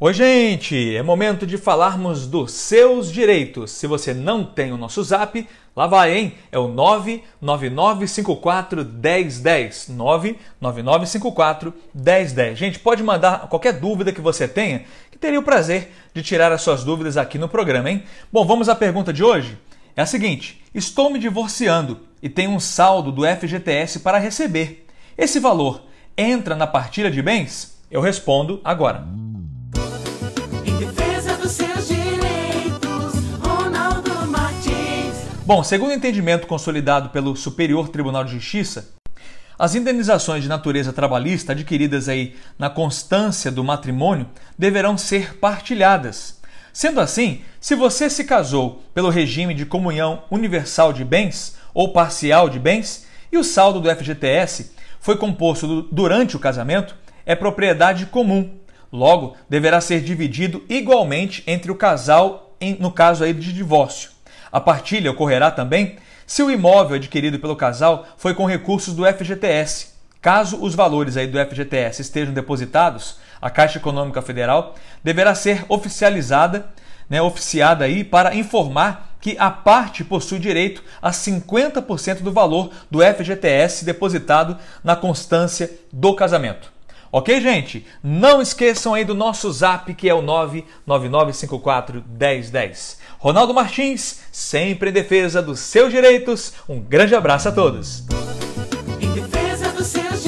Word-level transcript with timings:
Oi, 0.00 0.12
gente! 0.12 0.96
É 0.96 1.04
momento 1.04 1.46
de 1.46 1.56
falarmos 1.56 2.26
dos 2.26 2.50
seus 2.50 3.12
direitos. 3.12 3.70
Se 3.70 3.86
você 3.86 4.12
não 4.12 4.44
tem 4.44 4.72
o 4.72 4.76
nosso 4.76 5.00
zap, 5.04 5.48
lá 5.74 5.86
vai, 5.86 6.18
hein? 6.18 6.34
É 6.50 6.58
o 6.58 6.66
99954 6.66 8.84
1010. 8.84 9.90
99954 9.90 11.72
1010. 11.94 12.58
Gente, 12.58 12.80
pode 12.80 13.04
mandar 13.04 13.48
qualquer 13.48 13.74
dúvida 13.74 14.12
que 14.12 14.20
você 14.20 14.48
tenha, 14.48 14.82
que 15.12 15.18
teria 15.18 15.38
o 15.38 15.44
prazer 15.44 15.92
de 16.12 16.24
tirar 16.24 16.50
as 16.50 16.62
suas 16.62 16.82
dúvidas 16.82 17.16
aqui 17.16 17.38
no 17.38 17.48
programa, 17.48 17.88
hein? 17.88 18.02
Bom, 18.32 18.44
vamos 18.44 18.68
à 18.68 18.74
pergunta 18.74 19.12
de 19.12 19.22
hoje? 19.22 19.56
É 19.94 20.02
a 20.02 20.06
seguinte: 20.06 20.60
estou 20.74 21.08
me 21.08 21.20
divorciando 21.20 22.00
e 22.20 22.28
tenho 22.28 22.50
um 22.50 22.58
saldo 22.58 23.12
do 23.12 23.22
FGTS 23.24 24.00
para 24.00 24.18
receber. 24.18 24.88
Esse 25.16 25.38
valor 25.38 25.82
entra 26.18 26.56
na 26.56 26.66
partilha 26.66 27.12
de 27.12 27.22
bens? 27.22 27.78
Eu 27.88 28.00
respondo 28.00 28.60
agora. 28.64 29.06
Bom, 35.46 35.62
segundo 35.62 35.90
o 35.90 35.94
entendimento 35.94 36.46
consolidado 36.46 37.10
pelo 37.10 37.36
Superior 37.36 37.90
Tribunal 37.90 38.24
de 38.24 38.32
Justiça, 38.32 38.94
as 39.58 39.74
indenizações 39.74 40.42
de 40.42 40.48
natureza 40.48 40.90
trabalhista 40.90 41.52
adquiridas 41.52 42.08
aí 42.08 42.34
na 42.58 42.70
constância 42.70 43.52
do 43.52 43.62
matrimônio 43.62 44.26
deverão 44.58 44.96
ser 44.96 45.36
partilhadas. 45.36 46.40
Sendo 46.72 46.98
assim, 46.98 47.42
se 47.60 47.74
você 47.74 48.08
se 48.08 48.24
casou 48.24 48.82
pelo 48.94 49.10
regime 49.10 49.52
de 49.52 49.66
comunhão 49.66 50.24
universal 50.30 50.94
de 50.94 51.04
bens 51.04 51.56
ou 51.74 51.92
parcial 51.92 52.48
de 52.48 52.58
bens 52.58 53.06
e 53.30 53.36
o 53.36 53.44
saldo 53.44 53.80
do 53.80 53.94
FGTS 53.94 54.72
foi 54.98 55.18
composto 55.18 55.82
durante 55.92 56.36
o 56.36 56.40
casamento, 56.40 56.96
é 57.26 57.36
propriedade 57.36 58.06
comum. 58.06 58.63
Logo, 58.94 59.36
deverá 59.48 59.80
ser 59.80 60.00
dividido 60.00 60.62
igualmente 60.68 61.42
entre 61.48 61.68
o 61.68 61.74
casal 61.74 62.56
no 62.78 62.92
caso 62.92 63.24
aí 63.24 63.32
de 63.32 63.52
divórcio. 63.52 64.10
A 64.52 64.60
partilha 64.60 65.10
ocorrerá 65.10 65.50
também 65.50 65.96
se 66.24 66.44
o 66.44 66.50
imóvel 66.50 66.94
adquirido 66.94 67.40
pelo 67.40 67.56
casal 67.56 68.06
foi 68.16 68.34
com 68.34 68.46
recursos 68.46 68.94
do 68.94 69.04
FGTS. 69.04 69.88
Caso 70.22 70.62
os 70.62 70.76
valores 70.76 71.16
aí 71.16 71.26
do 71.26 71.44
FGTS 71.44 72.02
estejam 72.02 72.32
depositados, 72.32 73.16
a 73.42 73.50
Caixa 73.50 73.78
Econômica 73.78 74.22
Federal 74.22 74.76
deverá 75.02 75.34
ser 75.34 75.64
oficializada, 75.68 76.66
né, 77.10 77.20
oficiada 77.20 77.84
aí 77.84 78.04
para 78.04 78.36
informar 78.36 79.16
que 79.20 79.34
a 79.40 79.50
parte 79.50 80.04
possui 80.04 80.38
direito 80.38 80.84
a 81.02 81.10
50% 81.10 82.22
do 82.22 82.30
valor 82.30 82.70
do 82.88 83.00
FGTS 83.00 83.84
depositado 83.84 84.56
na 84.84 84.94
constância 84.94 85.68
do 85.92 86.14
casamento. 86.14 86.73
Ok, 87.16 87.40
gente? 87.40 87.86
Não 88.02 88.42
esqueçam 88.42 88.92
aí 88.92 89.04
do 89.04 89.14
nosso 89.14 89.48
zap 89.52 89.94
que 89.94 90.08
é 90.08 90.14
o 90.14 90.20
999541010. 90.88 92.96
Ronaldo 93.20 93.54
Martins, 93.54 94.18
sempre 94.32 94.90
em 94.90 94.92
defesa 94.92 95.40
dos 95.40 95.60
seus 95.60 95.92
direitos. 95.92 96.54
Um 96.68 96.80
grande 96.80 97.14
abraço 97.14 97.48
a 97.48 97.52
todos. 97.52 98.02
Em 99.00 99.12
defesa 99.12 99.70
dos 99.70 99.86
seus 99.86 100.23